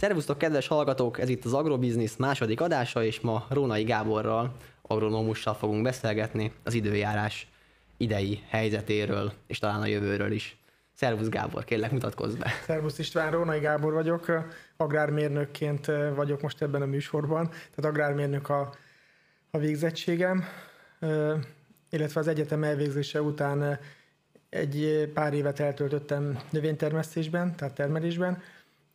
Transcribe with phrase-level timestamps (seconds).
[0.00, 1.20] Szervusztok, kedves hallgatók!
[1.20, 7.48] Ez itt az Agrobiznisz második adása, és ma Rónai Gáborral, agronómussal fogunk beszélgetni az időjárás
[7.96, 10.56] idei helyzetéről, és talán a jövőről is.
[10.94, 12.50] Szervusz Gábor, kérlek mutatkozz be.
[12.66, 14.26] Szervusz István, Rónai Gábor vagyok,
[14.76, 18.74] agrármérnökként vagyok most ebben a műsorban, tehát agrármérnök a,
[19.50, 20.44] a végzettségem,
[21.90, 23.78] illetve az egyetem elvégzése után
[24.48, 28.42] egy pár évet eltöltöttem növénytermesztésben, tehát termelésben,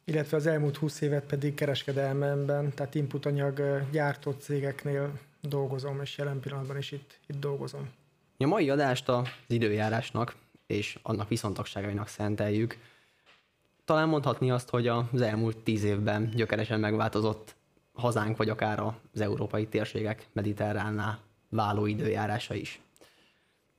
[0.05, 6.77] illetve az elmúlt 20 évet pedig kereskedelmemben, tehát inputanyag gyártó cégeknél dolgozom, és jelen pillanatban
[6.77, 7.89] is itt, itt dolgozom.
[8.37, 10.35] A mai adást az időjárásnak
[10.67, 12.77] és annak viszontagságainak szenteljük.
[13.85, 17.55] Talán mondhatni azt, hogy az elmúlt tíz évben gyökeresen megváltozott
[17.93, 18.79] hazánk, vagy akár
[19.13, 21.19] az európai térségek mediterránná
[21.49, 22.79] váló időjárása is.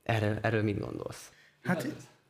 [0.03, 1.31] Erről, erről mit gondolsz?
[1.63, 1.87] Hát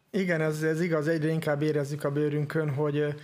[0.09, 3.15] igen, ez, ez igaz, egyre inkább érezzük a bőrünkön, hogy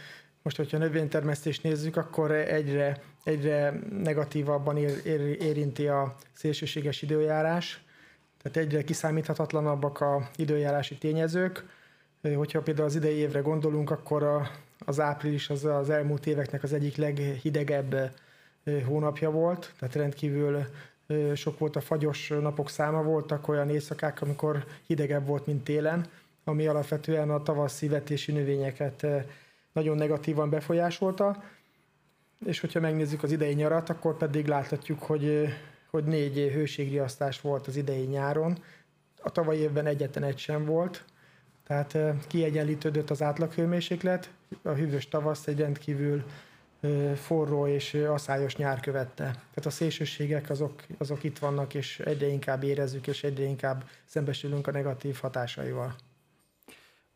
[0.44, 7.84] most, hogyha növénytermesztést nézzük, akkor egyre, egyre negatívabban ér, ér, érinti a szélsőséges időjárás,
[8.42, 11.66] tehát egyre kiszámíthatatlanabbak a időjárási tényezők.
[12.36, 14.52] Hogyha például az idei évre gondolunk, akkor a,
[14.86, 18.12] az április az az elmúlt éveknek az egyik leghidegebb
[18.86, 20.66] hónapja volt, tehát rendkívül
[21.36, 26.06] sok volt a fagyos napok száma, voltak olyan éjszakák, amikor hidegebb volt, mint télen,
[26.44, 29.06] ami alapvetően a tavaszi vetési növényeket
[29.74, 31.44] nagyon negatívan befolyásolta,
[32.46, 35.48] és hogyha megnézzük az idei nyarat, akkor pedig láthatjuk, hogy,
[35.90, 38.58] hogy négy hőségriasztás volt az idei nyáron,
[39.22, 41.06] a tavalyi évben egyetlen egy sem volt,
[41.68, 44.30] tehát kiegyenlítődött az átlaghőmérséklet,
[44.62, 46.24] a hűvös tavasz egy rendkívül
[47.16, 49.24] forró és aszályos nyár követte.
[49.24, 54.68] Tehát a szélsőségek azok, azok itt vannak, és egyre inkább érezzük, és egyre inkább szembesülünk
[54.68, 55.96] a negatív hatásaival.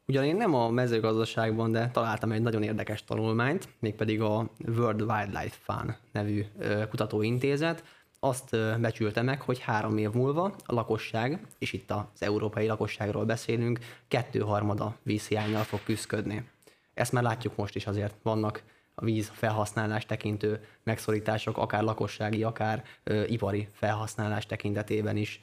[0.09, 5.57] Ugyan én nem a mezőgazdaságban, de találtam egy nagyon érdekes tanulmányt, mégpedig a World Wildlife
[5.61, 6.45] Fund nevű
[6.89, 7.83] kutatóintézet,
[8.19, 13.79] azt becsülte meg, hogy három év múlva a lakosság, és itt az európai lakosságról beszélünk,
[14.07, 16.49] kettőharmada vízhiányjal fog küzdködni.
[16.93, 18.63] Ezt már látjuk most is azért, vannak
[18.95, 25.41] a víz felhasználás tekintő megszorítások, akár lakossági, akár ö, ipari felhasználás tekintetében is.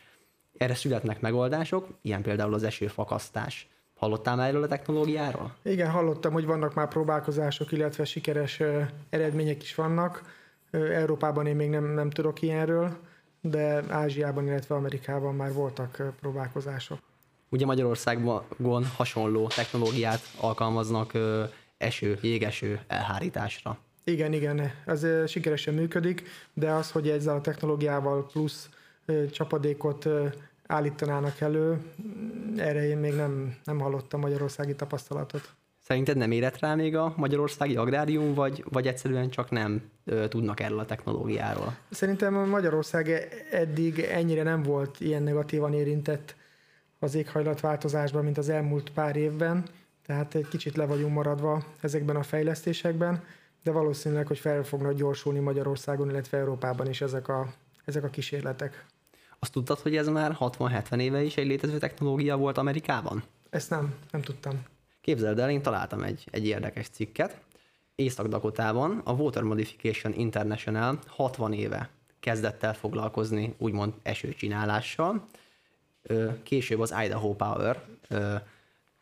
[0.56, 3.69] Erre születnek megoldások, ilyen például az esőfakasztás.
[3.94, 5.55] Hallottál már erről a technológiáról?
[5.62, 8.62] Igen, hallottam, hogy vannak már próbálkozások, illetve sikeres
[9.10, 10.22] eredmények is vannak.
[10.71, 12.97] Európában én még nem, nem tudok ilyenről,
[13.41, 16.99] de Ázsiában, illetve Amerikában már voltak próbálkozások.
[17.49, 21.12] Ugye Magyarországon hasonló technológiát alkalmaznak
[21.78, 23.78] eső, jégeső elhárításra.
[24.05, 26.22] Igen, igen, ez sikeresen működik,
[26.53, 28.69] de az, hogy ezzel a technológiával plusz
[29.31, 30.09] csapadékot
[30.66, 31.78] állítanának elő,
[32.56, 35.54] erre én még nem, nem hallottam magyarországi tapasztalatot.
[35.86, 40.60] Szerinted nem érett rá még a magyarországi agrárium, vagy, vagy egyszerűen csak nem ö, tudnak
[40.60, 41.76] erről a technológiáról?
[41.91, 46.34] Szerintem Magyarország eddig ennyire nem volt ilyen negatívan érintett
[46.98, 49.64] az éghajlatváltozásban, mint az elmúlt pár évben,
[50.06, 53.22] tehát egy kicsit le vagyunk maradva ezekben a fejlesztésekben,
[53.62, 57.52] de valószínűleg, hogy fel fognak gyorsulni Magyarországon, illetve Európában is ezek a,
[57.84, 58.84] ezek a kísérletek.
[59.44, 63.22] Azt tudtad, hogy ez már 60-70 éve is egy létező technológia volt Amerikában?
[63.50, 64.62] Ezt nem, nem tudtam.
[65.00, 67.41] Képzeld el, én találtam egy, egy érdekes cikket.
[67.94, 71.88] Észak-Dakotában a Water Modification International 60 éve
[72.21, 75.27] kezdett el foglalkozni úgymond esőcsinálással.
[76.43, 77.82] Később az Idaho Power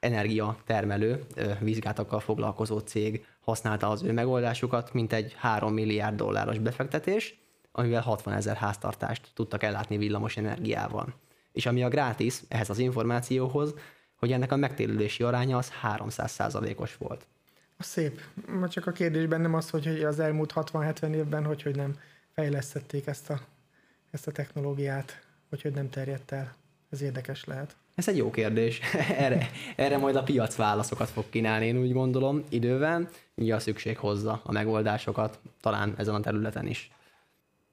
[0.00, 1.26] energiatermelő
[1.60, 7.41] vízgátakkal foglalkozó cég használta az ő megoldásukat, mint egy 3 milliárd dolláros befektetés,
[7.72, 11.14] amivel 60 ezer háztartást tudtak ellátni villamos energiával.
[11.52, 13.74] És ami a grátis ehhez az információhoz,
[14.16, 17.26] hogy ennek a megtérülési aránya az 300% os volt.
[17.76, 18.20] A szép.
[18.46, 21.98] Ma csak a kérdésben nem az, hogy az elmúlt 60-70 évben hogy, hogy nem
[22.34, 23.40] fejlesztették ezt a,
[24.10, 26.54] ezt a technológiát, hogy hogy nem terjedt el.
[26.90, 27.76] Ez érdekes lehet.
[27.94, 28.80] Ez egy jó kérdés.
[29.24, 33.08] erre, erre majd a piac válaszokat fog kínálni, én úgy gondolom, idővel.
[33.50, 36.90] A szükség hozza a megoldásokat, talán ezen a területen is.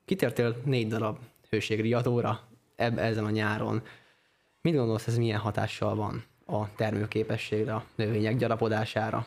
[0.09, 1.17] Kitértél négy darab
[1.50, 2.39] hőségriadóra
[2.75, 3.81] eb- ezen a nyáron.
[4.61, 9.25] Mit gondolsz, ez milyen hatással van a termőképességre, a növények gyarapodására?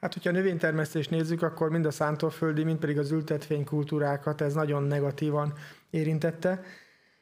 [0.00, 4.82] Hát, hogyha a növénytermesztést nézzük, akkor mind a szántóföldi, mind pedig az ültetvénykultúrákat ez nagyon
[4.82, 5.52] negatívan
[5.90, 6.62] érintette.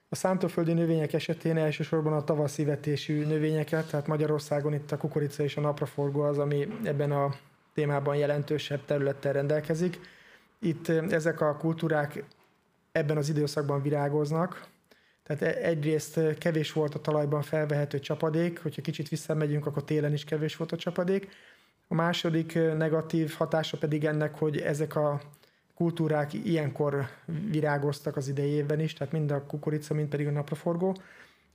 [0.08, 5.56] A szántóföldi növények esetén elsősorban a tavaszi vetésű növényeket, tehát Magyarországon itt a kukorica és
[5.56, 7.34] a napraforgó az, ami ebben a
[7.74, 10.00] témában jelentősebb területtel rendelkezik.
[10.58, 12.24] Itt ezek a kultúrák
[12.96, 14.68] ebben az időszakban virágoznak,
[15.22, 20.24] tehát e- egyrészt kevés volt a talajban felvehető csapadék, hogyha kicsit visszamegyünk, akkor télen is
[20.24, 21.28] kevés volt a csapadék.
[21.88, 25.20] A második negatív hatása pedig ennek, hogy ezek a
[25.74, 27.08] kultúrák ilyenkor
[27.50, 30.96] virágoztak az idei évben is, tehát mind a kukorica, mind pedig a napraforgó,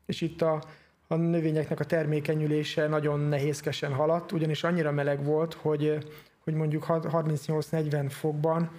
[0.06, 0.64] és itt a,
[1.08, 5.98] a növényeknek a termékenyülése nagyon nehézkesen haladt, ugyanis annyira meleg volt, hogy,
[6.44, 8.72] hogy mondjuk 38-40 fokban,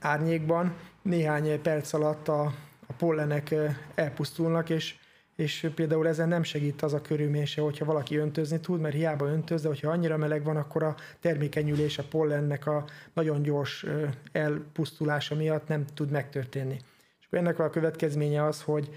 [0.00, 0.74] árnyékban
[1.08, 2.42] néhány perc alatt a,
[2.86, 3.54] a pollenek
[3.94, 4.94] elpusztulnak, és
[5.38, 9.62] és például ezen nem segít az a körülmény hogyha valaki öntözni tud, mert hiába öntöz,
[9.62, 13.86] de hogyha annyira meleg van, akkor a termékenyülés a pollennek a nagyon gyors
[14.32, 16.76] elpusztulása miatt nem tud megtörténni.
[17.20, 18.88] És akkor ennek a következménye az, hogy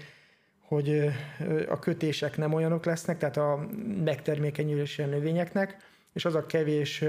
[0.60, 1.10] hogy
[1.68, 3.66] a kötések nem olyanok lesznek, tehát a
[4.04, 5.76] megtermékenyülési növényeknek,
[6.12, 7.04] és az a kevés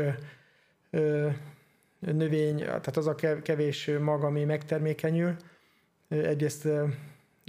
[2.06, 5.36] növény, tehát az a kevés mag, ami megtermékenyül,
[6.08, 6.68] egyrészt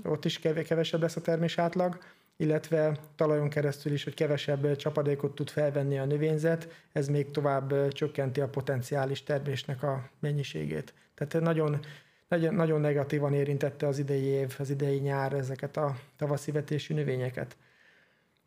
[0.04, 1.98] ott is kevesebb lesz a termés átlag,
[2.36, 8.40] illetve talajon keresztül is, hogy kevesebb csapadékot tud felvenni a növényzet, ez még tovább csökkenti
[8.40, 10.94] a potenciális termésnek a mennyiségét.
[11.14, 11.80] Tehát nagyon,
[12.28, 17.56] nagyon, nagyon negatívan érintette az idei év, az idei nyár ezeket a tavaszi vetésű növényeket.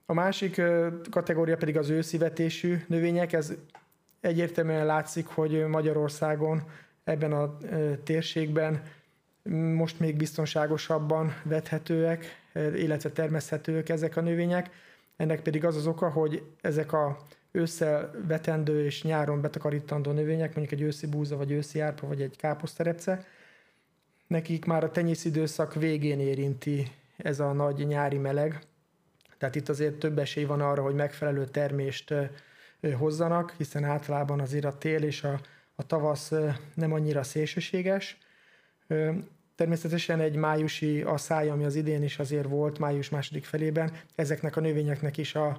[0.06, 0.62] A másik
[1.12, 3.54] kategória pedig az őszi vetésű növények, ez
[4.22, 6.64] egyértelműen látszik, hogy Magyarországon
[7.04, 7.58] ebben a
[8.04, 8.82] térségben
[9.74, 14.70] most még biztonságosabban vethetőek, illetve termeszthetőek ezek a növények.
[15.16, 17.18] Ennek pedig az az oka, hogy ezek a
[17.52, 22.36] ősszel vetendő és nyáron betakarítandó növények, mondjuk egy őszi búza, vagy őszi árpa, vagy egy
[22.38, 23.26] káposzterepce,
[24.28, 28.62] nekik már a tenyészidőszak végén érinti ez a nagy nyári meleg.
[29.38, 32.14] Tehát itt azért több esély van arra, hogy megfelelő termést
[32.98, 35.40] hozzanak, hiszen általában azért a tél és a,
[35.76, 36.32] a tavasz
[36.74, 38.18] nem annyira szélsőséges.
[39.56, 44.62] Természetesen egy májusi asszály, ami az idén is azért volt, május második felében, ezeknek a
[44.62, 45.58] növényeknek is a,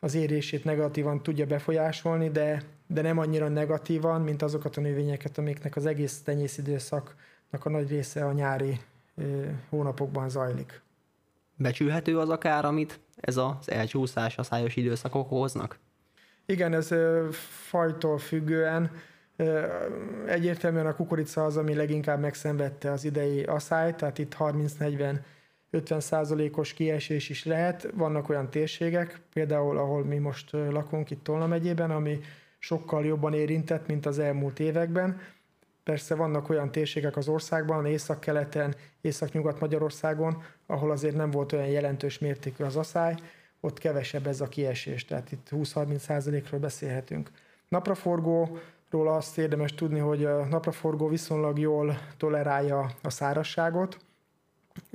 [0.00, 5.76] az érését negatívan tudja befolyásolni, de, de nem annyira negatívan, mint azokat a növényeket, amiknek
[5.76, 8.80] az egész tenyészidőszaknak a nagy része a nyári
[9.16, 10.82] ö, hónapokban zajlik.
[11.56, 15.78] Becsülhető az akár, amit ez az elcsúszás, a szájos időszakok hoznak?
[16.50, 16.94] Igen, ez
[17.68, 18.90] fajtól függően
[20.26, 25.18] Egyértelműen a kukorica az, ami leginkább megszenvedte az idei asszályt, tehát itt 30-40
[25.70, 27.90] 50 százalékos kiesés is lehet.
[27.94, 32.20] Vannak olyan térségek, például ahol mi most lakunk itt Tolna megyében, ami
[32.58, 35.20] sokkal jobban érintett, mint az elmúlt években.
[35.84, 42.18] Persze vannak olyan térségek az országban, észak-keleten, észak-nyugat Magyarországon, ahol azért nem volt olyan jelentős
[42.18, 43.14] mértékű az asszály,
[43.60, 47.30] ott kevesebb ez a kiesés, tehát itt 20-30 százalékról beszélhetünk.
[47.68, 48.58] Napraforgó
[48.90, 53.98] Róla azt érdemes tudni, hogy a napraforgó viszonylag jól tolerálja a szárazságot,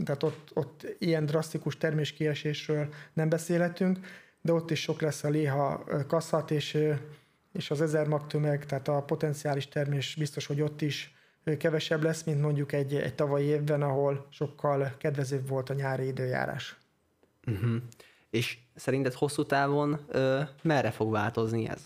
[0.06, 4.00] tehát ott, ott ilyen drasztikus terméskiesésről nem beszélhetünk,
[4.41, 6.77] de ott is sok lesz a léha kasszat, és,
[7.53, 11.15] és az ezer magtömeg, tehát a potenciális termés biztos, hogy ott is
[11.57, 16.77] kevesebb lesz, mint mondjuk egy, egy tavalyi évben, ahol sokkal kedvezőbb volt a nyári időjárás.
[17.47, 17.75] Uh-huh.
[18.35, 21.81] És szerinted hosszú távon ö, merre fog változni ez?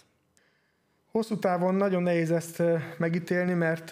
[1.11, 2.63] Hosszú távon nagyon nehéz ezt
[2.97, 3.91] megítélni, mert,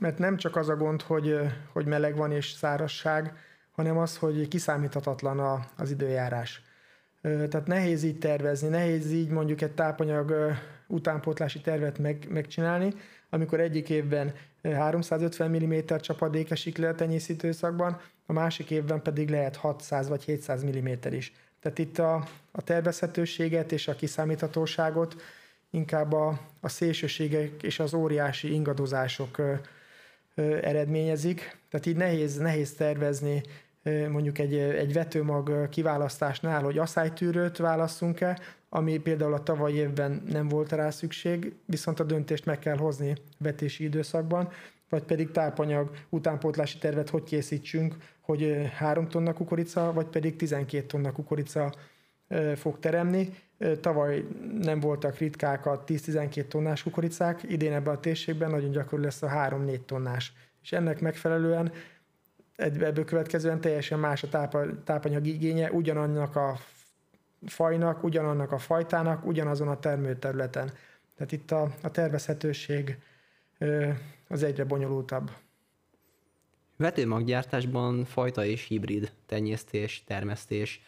[0.00, 1.38] mert nem csak az a gond, hogy,
[1.72, 3.36] hogy meleg van és szárasság,
[3.72, 6.62] hanem az, hogy kiszámíthatatlan a, az időjárás.
[7.22, 10.34] Tehát nehéz így tervezni, nehéz így mondjuk egy tápanyag
[10.86, 12.94] utánpótlási tervet meg, megcsinálni,
[13.30, 14.32] amikor egyik évben
[14.62, 20.64] 350 mm csapadék esik le a tenyészítőszakban, a másik évben pedig lehet 600 vagy 700
[20.64, 21.32] mm is.
[21.64, 22.14] Tehát itt a,
[22.52, 25.16] a tervezhetőséget és a kiszámíthatóságot
[25.70, 29.54] inkább a, a szélsőségek és az óriási ingadozások ö,
[30.34, 31.58] ö, eredményezik.
[31.70, 33.42] Tehát így nehéz, nehéz tervezni
[33.82, 40.48] ö, mondjuk egy, egy vetőmag kiválasztásnál, hogy asszálytűrőt válasszunk-e, ami például a tavalyi évben nem
[40.48, 44.52] volt rá szükség, viszont a döntést meg kell hozni vetési időszakban,
[44.94, 51.12] vagy pedig tápanyag utánpótlási tervet hogy készítsünk, hogy 3 tonna kukorica, vagy pedig 12 tonna
[51.12, 51.72] kukorica
[52.54, 53.34] fog teremni.
[53.80, 54.24] Tavaly
[54.60, 59.28] nem voltak ritkák a 10-12 tonnás kukoricák, idén ebben a térségben nagyon gyakori lesz a
[59.28, 60.32] 3-4 tonnás.
[60.62, 61.72] És ennek megfelelően
[62.56, 64.28] ebből következően teljesen más a
[64.84, 66.58] tápanyag igénye, ugyanannak a
[67.46, 70.72] fajnak, ugyanannak a fajtának, ugyanazon a termőterületen.
[71.16, 72.98] Tehát itt a, a tervezhetőség
[74.28, 75.30] az egyre bonyolultabb.
[76.76, 80.82] Vetőmaggyártásban fajta és hibrid tenyésztés, termesztés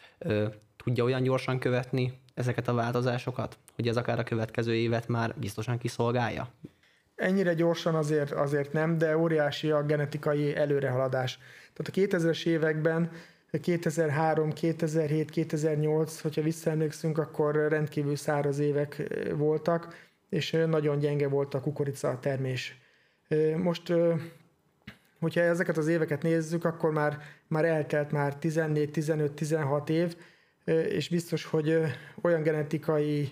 [0.83, 5.77] tudja olyan gyorsan követni ezeket a változásokat, hogy ez akár a következő évet már biztosan
[5.77, 6.49] kiszolgálja?
[7.15, 11.39] Ennyire gyorsan azért, azért nem, de óriási a genetikai előrehaladás.
[11.73, 13.11] Tehát a 2000-es években
[13.61, 19.95] 2003, 2007, 2008, hogyha visszaemlékszünk, akkor rendkívül száraz évek voltak.
[20.29, 22.77] És nagyon gyenge volt a kukorica termés.
[23.57, 23.93] Most,
[25.19, 27.17] hogyha ezeket az éveket nézzük, akkor már,
[27.47, 30.15] már eltelt már 14, 15, 16 év,
[30.89, 31.81] és biztos, hogy
[32.21, 33.31] olyan genetikai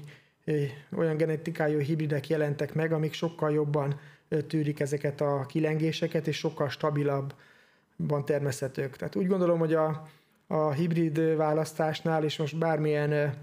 [0.97, 3.99] olyan genetikájú hibridek jelentek meg, amik sokkal jobban
[4.47, 8.95] tűrik ezeket a kilengéseket, és sokkal stabilabban termeszhetők.
[8.95, 10.07] Tehát úgy gondolom, hogy a,
[10.47, 13.33] a hibrid választásnál, és most bármilyen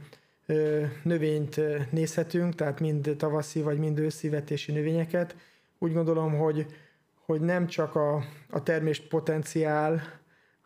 [1.02, 5.36] növényt nézhetünk, tehát mind tavaszi vagy mind őszi vetési növényeket,
[5.78, 6.66] úgy gondolom, hogy,
[7.26, 10.02] hogy nem csak a, a termés potenciál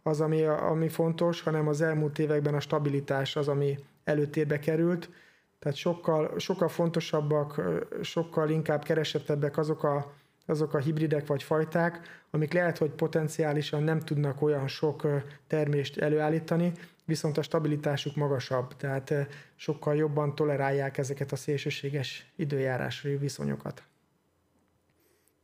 [0.02, 5.10] az, ami, ami fontos, hanem az elmúlt években a stabilitás az, ami előtérbe került.
[5.58, 7.62] Tehát sokkal, sokkal fontosabbak,
[8.02, 10.14] sokkal inkább keresettebbek azok a,
[10.46, 15.06] azok a hibridek vagy fajták, amik lehet, hogy potenciálisan nem tudnak olyan sok
[15.46, 16.72] termést előállítani,
[17.04, 19.14] viszont a stabilitásuk magasabb, tehát
[19.56, 23.82] sokkal jobban tolerálják ezeket a szélsőséges időjárási viszonyokat.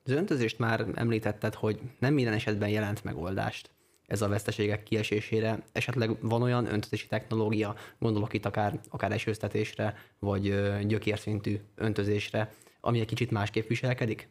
[0.05, 3.71] Az öntözést már említetted, hogy nem minden esetben jelent megoldást
[4.07, 5.63] ez a veszteségek kiesésére.
[5.73, 10.43] Esetleg van olyan öntözési technológia, gondolok itt akár, akár esőztetésre, vagy
[10.87, 14.29] gyökérszintű öntözésre, ami egy kicsit másképp viselkedik?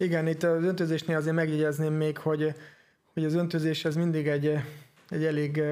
[0.00, 2.54] Igen, itt az öntözésnél azért megjegyezném még, hogy,
[3.12, 4.58] hogy az öntözés ez mindig egy,
[5.08, 5.62] egy elég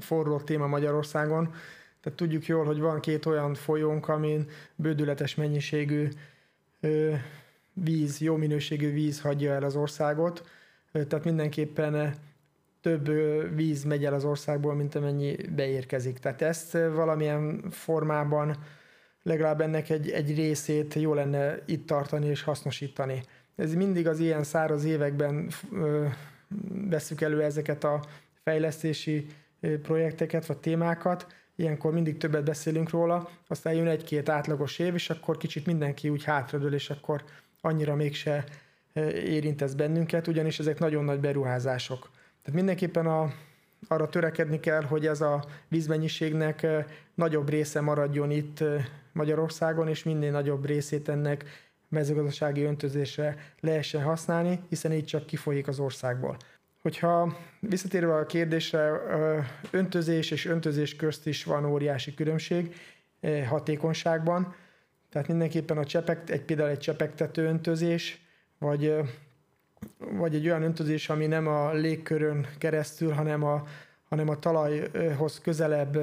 [0.00, 1.54] forró téma Magyarországon.
[2.00, 6.08] Tehát tudjuk jól, hogy van két olyan folyónk, amin bődületes mennyiségű
[7.72, 10.48] víz, jó minőségű víz hagyja el az országot,
[10.92, 12.14] tehát mindenképpen
[12.80, 13.10] több
[13.54, 16.18] víz megy el az országból, mint amennyi beérkezik.
[16.18, 18.56] Tehát ezt valamilyen formában
[19.22, 23.22] legalább ennek egy, egy részét jó lenne itt tartani és hasznosítani.
[23.56, 25.48] Ez mindig az ilyen száraz években
[26.88, 28.00] veszük elő ezeket a
[28.42, 29.26] fejlesztési
[29.82, 35.36] projekteket vagy témákat, ilyenkor mindig többet beszélünk róla, aztán jön egy-két átlagos év, és akkor
[35.36, 37.24] kicsit mindenki úgy hátradől, és akkor
[37.60, 38.44] annyira mégse
[39.24, 42.10] érint ez bennünket, ugyanis ezek nagyon nagy beruházások.
[42.42, 43.32] Tehát mindenképpen a,
[43.88, 46.66] arra törekedni kell, hogy ez a vízmennyiségnek
[47.14, 48.64] nagyobb része maradjon itt
[49.12, 51.44] Magyarországon, és minél nagyobb részét ennek
[51.88, 56.36] mezőgazdasági öntözésre lehessen használni, hiszen így csak kifolyik az országból.
[56.82, 58.90] Hogyha visszatérve a kérdésre,
[59.70, 62.74] öntözés és öntözés közt is van óriási különbség
[63.48, 64.54] hatékonyságban,
[65.10, 68.20] tehát mindenképpen a csepek, egy, például egy csepegtető öntözés,
[68.58, 68.94] vagy,
[69.98, 73.64] vagy egy olyan öntözés, ami nem a légkörön keresztül, hanem a,
[74.08, 75.98] hanem a talajhoz közelebb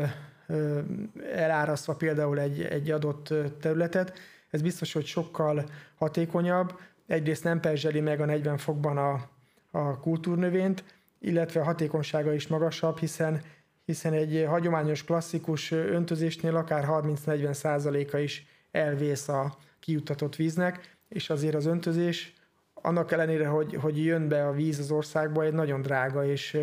[1.33, 4.19] elárasztva például egy, egy adott területet,
[4.51, 5.63] ez biztos, hogy sokkal
[5.95, 6.79] hatékonyabb.
[7.07, 9.29] Egyrészt nem perzseli meg a 40 fokban a,
[9.71, 10.83] a kultúrnövényt,
[11.19, 13.41] illetve a hatékonysága is magasabb, hiszen,
[13.85, 21.55] hiszen egy hagyományos klasszikus öntözésnél akár 30-40 százaléka is elvész a kijuttatott víznek, és azért
[21.55, 22.33] az öntözés
[22.73, 26.57] annak ellenére, hogy, hogy jön be a víz az országba, egy nagyon drága és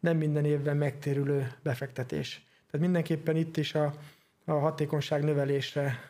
[0.00, 2.46] nem minden évben megtérülő befektetés.
[2.70, 3.92] Tehát mindenképpen itt is a,
[4.44, 6.09] a hatékonyság növelésre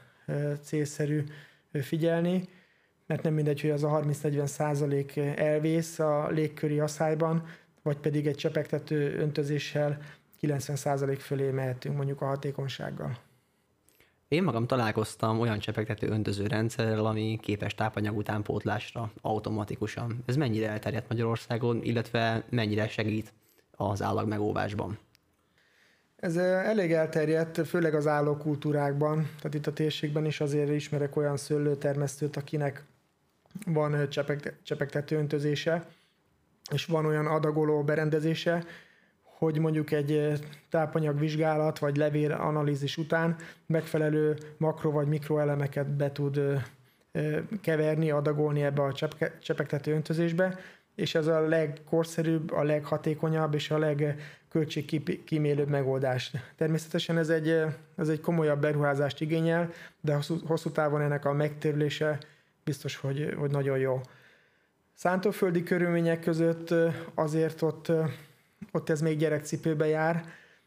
[0.63, 1.25] célszerű
[1.73, 2.49] figyelni,
[3.07, 7.47] mert nem mindegy, hogy az a 30-40 százalék elvész a légköri asszályban,
[7.83, 9.99] vagy pedig egy csepegtető öntözéssel
[10.39, 13.19] 90 százalék fölé mehetünk mondjuk a hatékonysággal.
[14.29, 20.23] Én magam találkoztam olyan csepegtető öntöző rendszerrel, ami képes tápanyag utánpótlásra automatikusan.
[20.27, 23.33] Ez mennyire elterjedt Magyarországon, illetve mennyire segít
[23.71, 24.99] az állagmegóvásban?
[26.21, 32.37] Ez elég elterjedt, főleg az állókultúrákban, tehát itt a térségben is azért ismerek olyan szőlőtermesztőt,
[32.37, 32.85] akinek
[33.67, 34.09] van
[34.63, 35.87] csepegtető öntözése,
[36.73, 38.65] és van olyan adagoló berendezése,
[39.23, 40.33] hogy mondjuk egy
[40.71, 43.37] tápanyagvizsgálat vagy levél analízis után
[43.67, 46.41] megfelelő makro vagy mikroelemeket be tud
[47.61, 48.95] keverni, adagolni ebbe a
[49.41, 50.59] csepegtető öntözésbe,
[50.95, 53.79] és ez a legkorszerűbb, a leghatékonyabb és a
[54.53, 56.33] legköltségkímélőbb megoldás.
[56.57, 57.49] Természetesen ez egy,
[57.97, 62.19] ez egy komolyabb beruházást igényel, de hosszú, hosszú távon ennek a megtérülése
[62.65, 64.01] biztos, hogy, hogy nagyon jó.
[64.95, 66.75] Szántóföldi körülmények között
[67.15, 67.93] azért ott,
[68.73, 70.25] ott ez még gyerekcipőbe jár,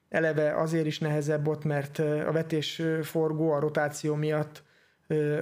[0.09, 4.63] eleve azért is nehezebb ott, mert a vetésforgó a rotáció miatt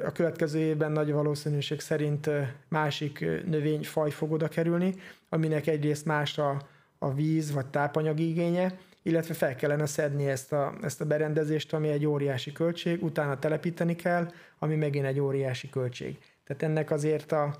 [0.06, 2.30] a következő évben nagy valószínűség szerint
[2.68, 4.96] másik növényfaj fog oda kerülni,
[5.30, 6.62] aminek egyrészt más a,
[7.04, 11.90] a víz vagy tápanyag igénye, illetve fel kellene szedni ezt a, ezt a berendezést, ami
[11.90, 16.18] egy óriási költség, utána telepíteni kell, ami megint egy óriási költség.
[16.44, 17.56] Tehát ennek azért a,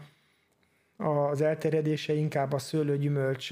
[0.98, 3.52] az elterjedése inkább a szőlő-gyümölcs,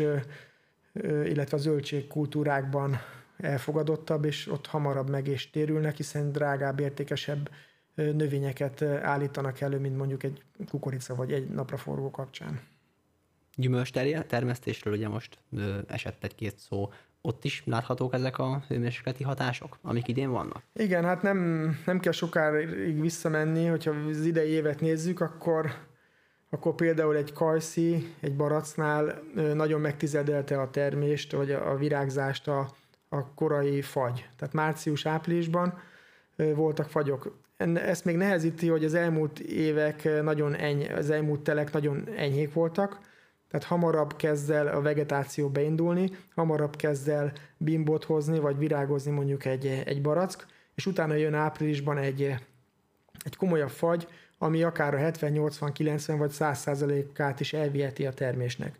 [1.03, 2.97] illetve a zöldség kultúrákban
[3.37, 7.49] elfogadottabb, és ott hamarabb meg is térülnek, hiszen drágább, értékesebb
[7.95, 12.59] növényeket állítanak elő, mint mondjuk egy kukorica vagy egy napraforgó kapcsán.
[13.59, 13.91] Gyümölcs
[14.27, 15.37] termesztésről ugye most
[15.87, 16.89] esett egy-két szó
[17.21, 20.63] ott is láthatók ezek a hőmérsékleti hatások, amik idén vannak?
[20.73, 21.39] Igen, hát nem,
[21.85, 25.71] nem kell sokáig visszamenni, hogyha az idei évet nézzük, akkor,
[26.49, 29.23] akkor például egy kajszi, egy baracnál
[29.53, 32.69] nagyon megtizedelte a termést, vagy a virágzást a,
[33.09, 34.29] a korai fagy.
[34.37, 35.81] Tehát március-áprilisban
[36.35, 37.37] voltak fagyok.
[37.73, 42.99] Ezt még nehezíti, hogy az elmúlt évek nagyon eny, az elmúlt telek nagyon enyhék voltak,
[43.49, 49.45] tehát hamarabb kezd el a vegetáció beindulni, hamarabb kezd el bimbot hozni, vagy virágozni mondjuk
[49.45, 52.21] egy, egy barack, és utána jön áprilisban egy,
[53.23, 58.75] egy komolyabb fagy, ami akár a 70-80-90 vagy 100%-át is elviheti a termésnek.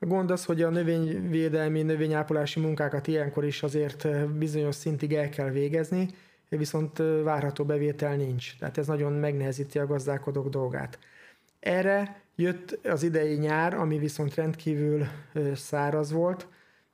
[0.00, 5.50] A gond az, hogy a növényvédelmi, növényápolási munkákat ilyenkor is azért bizonyos szintig el kell
[5.50, 6.08] végezni,
[6.48, 8.58] viszont várható bevétel nincs.
[8.58, 10.98] Tehát ez nagyon megnehezíti a gazdálkodók dolgát.
[11.60, 15.06] Erre Jött az idei nyár, ami viszont rendkívül
[15.54, 16.48] száraz volt,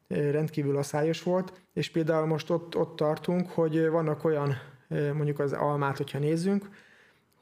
[0.08, 4.54] rendkívül aszályos volt, és például most ott, ott tartunk, hogy vannak olyan,
[4.88, 6.68] mondjuk az almát, hogyha nézzünk,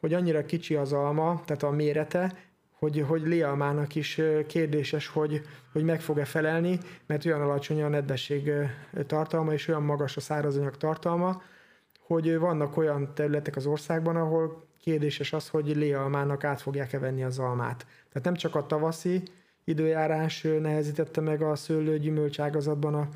[0.00, 2.34] hogy annyira kicsi az alma, tehát a mérete,
[2.78, 5.40] hogy, hogy lialmának is kérdéses, hogy,
[5.72, 8.52] hogy meg fog-e felelni, mert olyan alacsony a nedvesség
[9.06, 11.42] tartalma, és olyan magas a szárazanyag tartalma,
[11.98, 17.38] hogy vannak olyan területek az országban, ahol kérdéses az, hogy léalmának át fogják-e venni az
[17.38, 17.86] almát.
[18.08, 19.22] Tehát nem csak a tavaszi
[19.64, 23.08] időjárás nehezítette meg a szőlő gyümölcságazatban a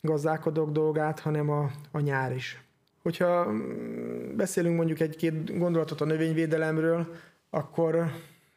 [0.00, 2.62] gazdálkodók dolgát, hanem a, a nyár is.
[3.02, 7.14] Hogyha mm, beszélünk mondjuk egy-két gondolatot a növényvédelemről,
[7.50, 8.10] akkor,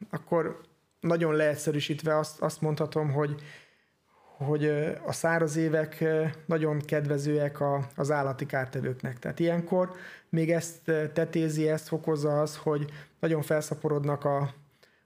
[0.10, 0.62] akkor
[1.00, 3.36] nagyon leegyszerűsítve azt, azt mondhatom, hogy
[4.38, 4.66] hogy
[5.06, 6.04] a száraz évek
[6.46, 9.20] nagyon kedvezőek a, az állati kártevőknek.
[9.20, 9.92] Tehát ilyenkor
[10.30, 12.86] még ezt tetézi, ezt fokozza az, hogy
[13.20, 14.54] nagyon felszaporodnak a,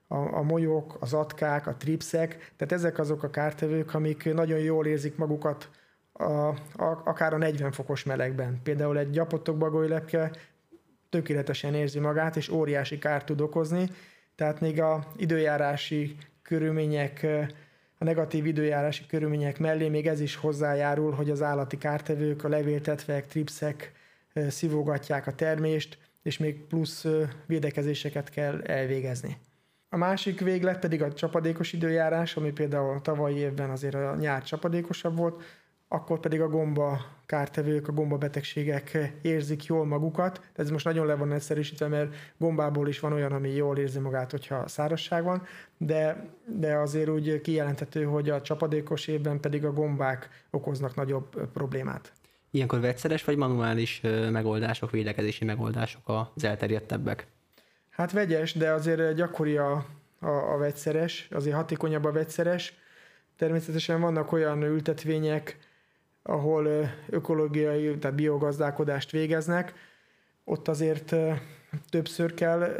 [0.06, 4.86] a, a molyok, az atkák, a tripszek, tehát ezek azok a kártevők, amik nagyon jól
[4.86, 5.68] érzik magukat
[6.12, 6.56] a, a,
[7.04, 8.60] akár a 40 fokos melegben.
[8.62, 10.30] Például egy gyapottok bagolylepke
[11.08, 13.88] tökéletesen érzi magát, és óriási kárt tud okozni,
[14.34, 17.26] tehát még a időjárási körülmények
[18.02, 23.26] a negatív időjárási körülmények mellé még ez is hozzájárul, hogy az állati kártevők, a levéltetvek,
[23.26, 23.92] tripszek
[24.48, 27.06] szívogatják a termést, és még plusz
[27.46, 29.36] védekezéseket kell elvégezni.
[29.88, 34.42] A másik véglet pedig a csapadékos időjárás, ami például a tavalyi évben azért a nyár
[34.42, 35.42] csapadékosabb volt,
[35.92, 40.40] akkor pedig a gomba kártevők, a gombabetegségek érzik jól magukat.
[40.54, 44.30] Ez most nagyon le van egyszerűsítve, mert gombából is van olyan, ami jól érzi magát,
[44.30, 45.42] hogyha szárazság van,
[45.76, 52.12] de, de azért úgy kijelenthető, hogy a csapadékos évben pedig a gombák okoznak nagyobb problémát.
[52.50, 54.00] Ilyenkor vegyszeres vagy manuális
[54.30, 56.02] megoldások, védekezési megoldások
[56.34, 57.26] az elterjedtebbek?
[57.90, 59.86] Hát vegyes, de azért gyakori a,
[60.18, 62.74] a, a vegyszeres, azért hatékonyabb a vegyszeres.
[63.36, 65.58] Természetesen vannak olyan ültetvények,
[66.22, 66.68] ahol
[67.10, 69.72] ökológiai, tehát biogazdálkodást végeznek,
[70.44, 71.14] ott azért
[71.90, 72.74] többször kell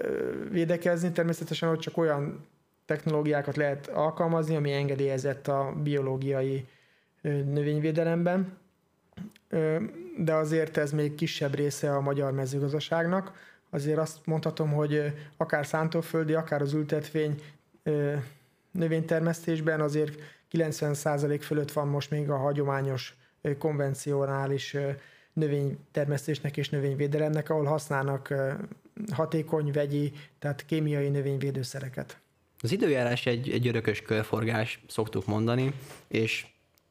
[0.51, 2.47] védekezni, természetesen ott csak olyan
[2.87, 6.67] technológiákat lehet alkalmazni, ami engedélyezett a biológiai
[7.23, 8.59] növényvédelemben,
[10.19, 13.33] de azért ez még kisebb része a magyar mezőgazdaságnak.
[13.71, 17.41] Azért azt mondhatom, hogy akár szántóföldi, akár az ültetvény
[18.71, 20.21] növénytermesztésben azért
[20.53, 23.17] 90% fölött van most még a hagyományos
[23.59, 24.77] konvencionális
[25.33, 28.35] növénytermesztésnek és növényvédelemnek, ahol használnak
[29.11, 32.21] hatékony vegyi, tehát kémiai növényvédőszereket.
[32.61, 35.73] Az időjárás egy, egy örökös körforgás, szoktuk mondani,
[36.09, 36.47] és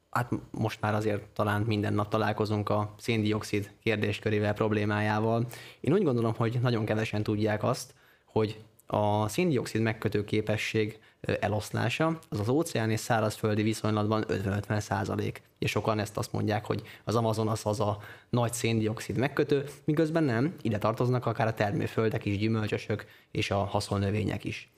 [0.09, 5.47] hát most már azért talán minden nap találkozunk a széndiokszid kérdéskörével, problémájával.
[5.79, 7.93] Én úgy gondolom, hogy nagyon kevesen tudják azt,
[8.25, 15.41] hogy a széndiokszid megkötő képesség eloszlása az az óceán és szárazföldi viszonylatban 50-50 százalék.
[15.61, 17.97] És sokan ezt azt mondják, hogy az Amazonas az a
[18.29, 24.43] nagy széndiokszid megkötő, miközben nem, ide tartoznak akár a termőföldek is, gyümölcsösök és a haszonnövények
[24.43, 24.69] is.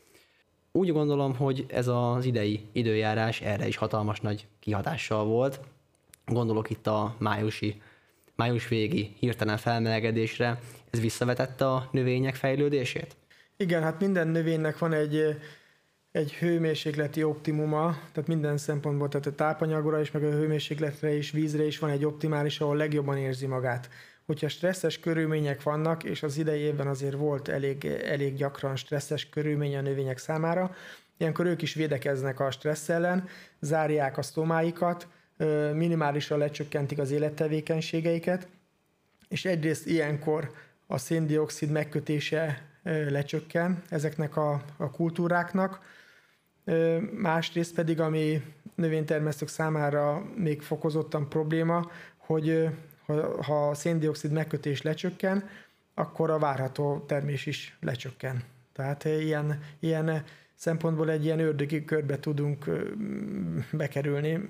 [0.71, 5.59] Úgy gondolom, hogy ez az idei időjárás erre is hatalmas nagy kihatással volt.
[6.25, 7.81] Gondolok itt a májusi,
[8.35, 10.59] május végi hirtelen felmelegedésre.
[10.89, 13.15] Ez visszavetette a növények fejlődését?
[13.57, 15.37] Igen, hát minden növénynek van egy,
[16.13, 21.65] egy hőmérsékleti optimuma, tehát minden szempontból, tehát a tápanyagra is, meg a hőmérsékletre is, vízre
[21.65, 23.89] is van egy optimális, ahol legjobban érzi magát.
[24.25, 29.75] Hogyha stresszes körülmények vannak, és az idei évben azért volt elég, elég gyakran stresszes körülmény
[29.75, 30.75] a növények számára,
[31.17, 33.27] ilyenkor ők is védekeznek a stressz ellen,
[33.59, 35.07] zárják a sztomáikat,
[35.73, 38.47] minimálisan lecsökkentik az élettevékenységeiket,
[39.27, 40.51] és egyrészt ilyenkor
[40.87, 46.01] a széndiokszid megkötése lecsökken ezeknek a, a kultúráknak.
[47.11, 48.41] Másrészt pedig, ami
[48.75, 52.69] növénytermesztők számára még fokozottan probléma, hogy
[53.41, 55.49] ha, a széndiokszid megkötés lecsökken,
[55.93, 58.43] akkor a várható termés is lecsökken.
[58.73, 60.23] Tehát ilyen, ilyen
[60.55, 62.65] szempontból egy ilyen ördögi körbe tudunk
[63.71, 64.49] bekerülni,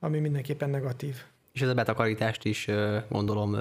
[0.00, 1.16] ami mindenképpen negatív.
[1.52, 2.68] És ez a betakarítást is
[3.08, 3.56] gondolom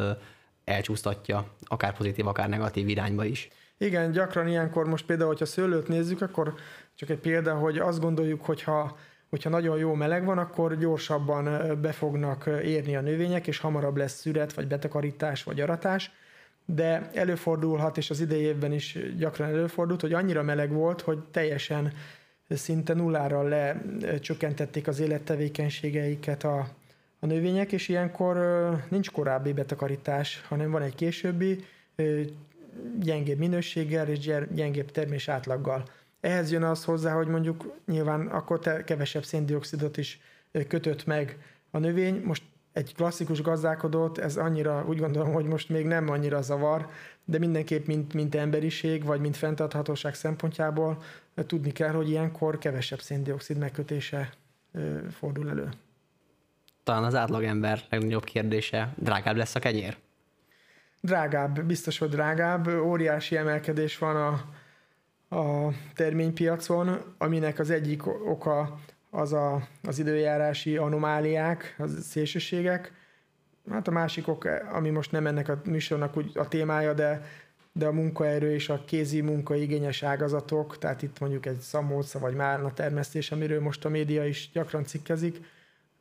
[0.64, 3.50] elcsúsztatja, akár pozitív, akár negatív irányba is.
[3.78, 6.54] Igen, gyakran ilyenkor most például, hogyha szőlőt nézzük, akkor
[6.96, 8.98] csak egy példa, hogy azt gondoljuk, hogyha
[9.30, 14.20] hogyha nagyon jó meleg van, akkor gyorsabban be fognak érni a növények, és hamarabb lesz
[14.20, 16.12] szüret, vagy betakarítás, vagy aratás,
[16.66, 21.94] de előfordulhat, és az idei évben is gyakran előfordult, hogy annyira meleg volt, hogy teljesen
[22.50, 26.68] szinte nullára lecsökkentették az élettevékenységeiket a,
[27.20, 28.38] a növények, és ilyenkor
[28.90, 31.64] nincs korábbi betakarítás, hanem van egy későbbi,
[33.00, 34.20] gyengébb minőséggel és
[34.54, 35.84] gyengébb termés átlaggal.
[36.20, 40.20] Ehhez jön az hozzá, hogy mondjuk nyilván akkor te kevesebb széndiokszidot is
[40.68, 41.38] kötött meg
[41.72, 42.22] a növény.
[42.24, 46.88] Most egy klasszikus gazdálkodót, ez annyira úgy gondolom, hogy most még nem annyira zavar,
[47.26, 51.02] de mindenképp mint, mint emberiség, vagy mint fenntarthatóság szempontjából
[51.36, 54.34] tudni kell, hogy ilyenkor kevesebb széndiokszid megkötése
[55.12, 55.70] fordul elő.
[56.84, 59.98] Talán az átlagember legnagyobb kérdése, drágább lesz a kenyér?
[61.08, 62.68] Drágább, biztos, hogy drágább.
[62.68, 71.76] Óriási emelkedés van a, a terménypiacon, aminek az egyik oka az a, az időjárási anomáliák,
[71.78, 72.92] az szélsőségek.
[73.70, 77.26] Hát a másik ok, ami most nem ennek a műsornak úgy a témája, de,
[77.72, 82.36] de a munkaerő és a kézi munka igényes ágazatok, tehát itt mondjuk egy szamóca vagy
[82.36, 85.40] márna termesztés, amiről most a média is gyakran cikkezik,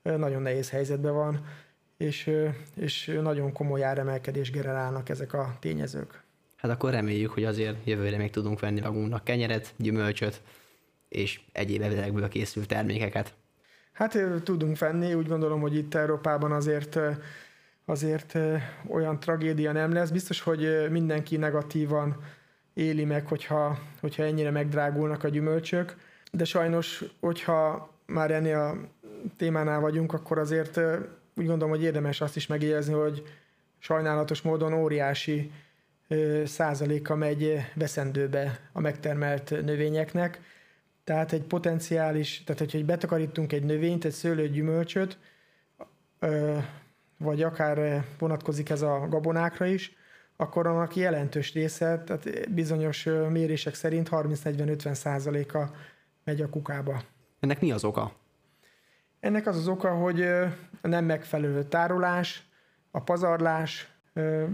[0.02, 1.44] nagyon nehéz helyzetben van,
[1.96, 2.30] és,
[2.74, 6.22] és nagyon komoly áremelkedés generálnak ezek a tényezők.
[6.56, 10.42] Hát akkor reméljük, hogy azért jövőre még tudunk venni magunknak kenyeret, gyümölcsöt,
[11.08, 13.34] és egyéb evedekből készült termékeket.
[13.92, 16.98] Hát tudunk venni, úgy gondolom, hogy itt Európában azért
[17.84, 18.38] azért
[18.88, 20.10] olyan tragédia nem lesz.
[20.10, 22.16] Biztos, hogy mindenki negatívan
[22.74, 25.96] éli meg, hogyha, hogyha ennyire megdrágulnak a gyümölcsök,
[26.32, 28.76] de sajnos, hogyha már ennél a
[29.36, 30.80] témánál vagyunk, akkor azért
[31.36, 33.22] úgy gondolom, hogy érdemes azt is megjegyezni, hogy
[33.78, 35.52] sajnálatos módon óriási
[36.44, 40.40] százaléka megy veszendőbe a megtermelt növényeknek.
[41.04, 45.18] Tehát egy potenciális, tehát hogyha betakarítunk egy növényt, egy szőlőt, gyümölcsöt,
[47.18, 49.96] vagy akár vonatkozik ez a gabonákra is,
[50.36, 55.70] akkor annak jelentős része, tehát bizonyos mérések szerint 30-40-50 százaléka
[56.24, 57.02] megy a kukába.
[57.40, 58.12] Ennek mi az oka?
[59.26, 60.28] Ennek az az oka, hogy
[60.82, 62.46] nem megfelelő tárolás,
[62.90, 63.88] a pazarlás,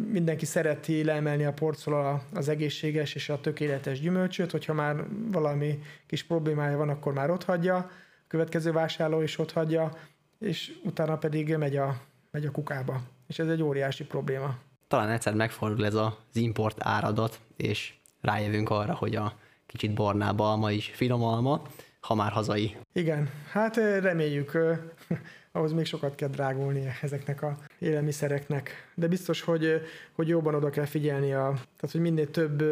[0.08, 6.22] mindenki szereti leemelni a porcról az egészséges és a tökéletes gyümölcsöt, hogyha már valami kis
[6.24, 7.90] problémája van, akkor már ott hagyja, a
[8.28, 9.92] következő vásárló is ott hagyja,
[10.38, 11.96] és utána pedig megy a,
[12.30, 13.00] megy a kukába.
[13.26, 14.56] És ez egy óriási probléma.
[14.88, 19.34] Talán egyszer megfordul ez az import áradat, és rájövünk arra, hogy a
[19.66, 21.62] kicsit barnább alma is finom alma,
[22.02, 22.76] ha már hazai.
[22.92, 24.58] Igen, hát reméljük,
[25.52, 28.90] ahhoz még sokat kell drágulni ezeknek a élelmiszereknek.
[28.94, 29.80] De biztos, hogy,
[30.12, 32.62] hogy jobban oda kell figyelni, a, tehát hogy minél több,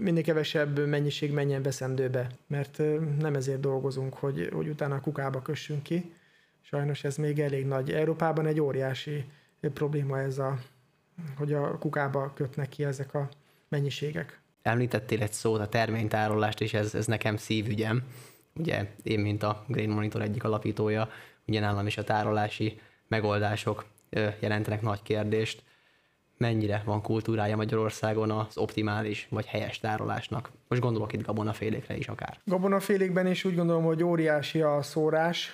[0.00, 2.82] minél kevesebb mennyiség menjen beszendőbe, mert
[3.18, 6.12] nem ezért dolgozunk, hogy, hogy utána a kukába kössünk ki.
[6.60, 7.92] Sajnos ez még elég nagy.
[7.92, 9.24] Európában egy óriási
[9.60, 10.58] probléma ez a,
[11.36, 13.28] hogy a kukába kötnek ki ezek a
[13.68, 14.40] mennyiségek.
[14.62, 18.02] Említettél egy szót, a terménytárolást, és ez, ez nekem szívügyem
[18.54, 21.08] ugye én, mint a Grain Monitor egyik alapítója,
[21.46, 23.84] ugye nálam is a tárolási megoldások
[24.40, 25.62] jelentenek nagy kérdést.
[26.36, 30.50] Mennyire van kultúrája Magyarországon az optimális vagy helyes tárolásnak?
[30.68, 32.38] Most gondolok itt gabonafélékre is akár.
[32.44, 35.50] Gabonafélékben is úgy gondolom, hogy óriási a szórás,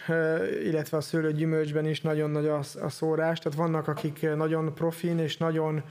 [0.64, 2.46] illetve a szőlőgyümölcsben is nagyon nagy
[2.80, 3.38] a szórás.
[3.38, 5.82] Tehát vannak, akik nagyon profin és nagyon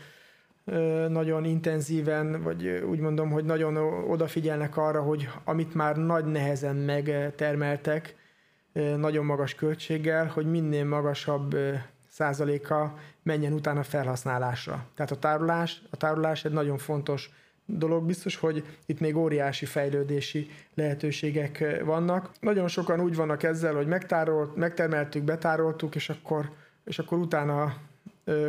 [1.10, 3.77] nagyon intenzíven, vagy úgy mondom, hogy nagyon
[4.08, 8.15] odafigyelnek arra, hogy amit már nagy nehezen megtermeltek,
[8.97, 11.55] nagyon magas költséggel, hogy minél magasabb
[12.10, 14.86] százaléka menjen utána felhasználásra.
[14.95, 17.29] Tehát a tárolás, a tárolás egy nagyon fontos
[17.65, 18.05] dolog.
[18.05, 22.32] Biztos, hogy itt még óriási fejlődési lehetőségek vannak.
[22.39, 26.49] Nagyon sokan úgy vannak ezzel, hogy megtárolt, megtermeltük, betároltuk, és akkor,
[26.86, 27.73] és akkor utána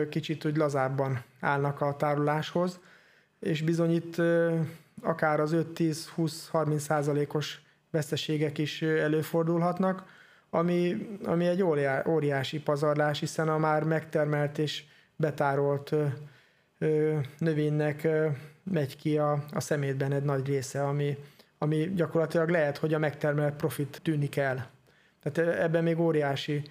[0.08, 2.80] kicsit hogy lazábban állnak a tároláshoz,
[3.40, 4.16] és bizony itt
[5.02, 10.04] akár az 5-10-20-30 százalékos veszteségek is előfordulhatnak,
[10.50, 11.62] ami, ami egy
[12.06, 14.84] óriási pazarlás, hiszen a már megtermelt és
[15.16, 15.94] betárolt
[17.38, 18.08] növénynek
[18.62, 21.16] megy ki a, a szemétben egy nagy része, ami,
[21.58, 24.70] ami gyakorlatilag lehet, hogy a megtermelt profit tűnik el.
[25.22, 26.62] Tehát ebben még óriási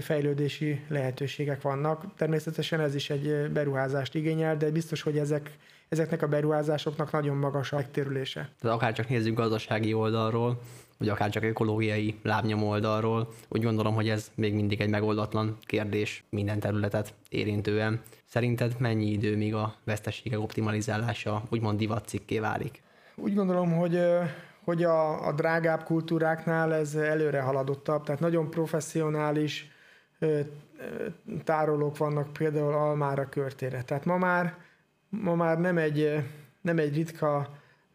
[0.00, 2.04] fejlődési lehetőségek vannak.
[2.16, 5.56] Természetesen ez is egy beruházást igényel, de biztos, hogy ezek,
[5.88, 8.48] ezeknek a beruházásoknak nagyon magas a megtérülése.
[8.60, 10.60] Tehát akár csak nézzük gazdasági oldalról,
[10.98, 16.24] vagy akár csak ökológiai lábnyom oldalról, úgy gondolom, hogy ez még mindig egy megoldatlan kérdés
[16.28, 18.00] minden területet érintően.
[18.24, 22.82] Szerinted mennyi idő, míg a veszteségek optimalizálása úgymond divatcikké válik?
[23.14, 23.98] Úgy gondolom, hogy
[24.64, 29.70] hogy a, a drágább kultúráknál ez előre haladottabb, tehát nagyon professzionális
[31.44, 33.82] tárolók vannak például almára körtére.
[33.82, 34.56] Tehát ma már,
[35.08, 36.24] ma már nem egy,
[36.60, 37.48] nem egy ritka,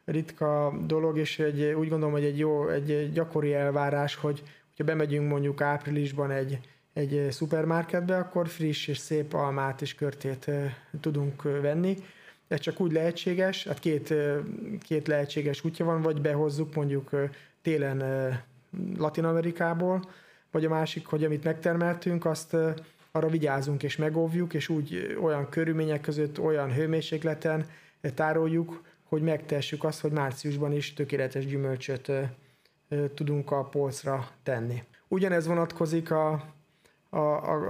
[0.05, 4.43] ritka dolog, és egy, úgy gondolom, hogy egy jó, egy gyakori elvárás, hogy
[4.77, 6.59] ha bemegyünk mondjuk áprilisban egy,
[6.93, 10.51] egy szupermarketbe, akkor friss és szép almát és körtét
[11.01, 11.97] tudunk venni.
[12.47, 14.13] Ez csak úgy lehetséges, hát két,
[14.81, 17.09] két lehetséges útja van, vagy behozzuk mondjuk
[17.61, 18.03] télen
[18.97, 20.09] Latin Amerikából,
[20.55, 22.55] vagy a másik, hogy amit megtermeltünk, azt
[23.11, 27.65] arra vigyázunk és megóvjuk, és úgy olyan körülmények között, olyan hőmérsékleten
[28.13, 32.11] tároljuk, hogy megtessük azt, hogy márciusban is tökéletes gyümölcsöt
[33.13, 34.83] tudunk a polcra tenni.
[35.07, 36.31] Ugyanez vonatkozik a,
[37.09, 37.19] a,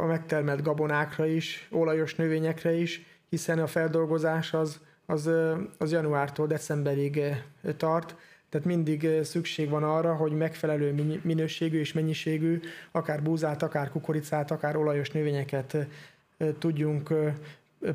[0.01, 5.29] a megtermelt gabonákra is, olajos növényekre is, hiszen a feldolgozás az, az,
[5.77, 7.21] az januártól decemberig
[7.77, 8.15] tart,
[8.55, 12.59] tehát mindig szükség van arra, hogy megfelelő minőségű és mennyiségű,
[12.91, 15.77] akár búzát, akár kukoricát, akár olajos növényeket
[16.59, 17.13] tudjunk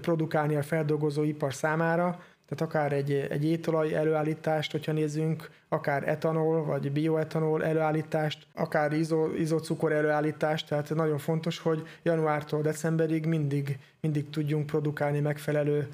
[0.01, 6.65] produkálni a feldolgozó ipar számára, tehát akár egy, egy étolaj előállítást, hogyha nézzünk, akár etanol
[6.65, 14.31] vagy bioetanol előállítást, akár izo, izocukor előállítást, tehát nagyon fontos, hogy januártól decemberig mindig, mindig
[14.31, 15.89] tudjunk produkálni megfelelő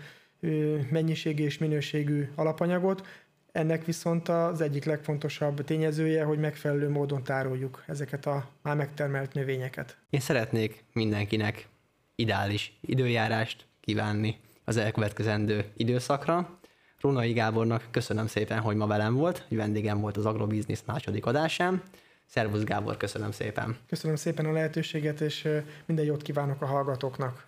[0.90, 3.06] mennyiségű és minőségű alapanyagot,
[3.56, 9.96] ennek viszont az egyik legfontosabb tényezője, hogy megfelelő módon tároljuk ezeket a már megtermelt növényeket.
[10.10, 11.68] Én szeretnék mindenkinek
[12.14, 16.58] ideális időjárást kívánni az elkövetkezendő időszakra.
[17.00, 21.82] Rónai Gábornak köszönöm szépen, hogy ma velem volt, hogy vendégem volt az Agrobiznisz második adásán.
[22.26, 23.76] Szervusz Gábor, köszönöm szépen.
[23.88, 25.48] Köszönöm szépen a lehetőséget, és
[25.86, 27.46] minden jót kívánok a hallgatóknak.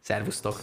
[0.00, 0.56] Szervusztok!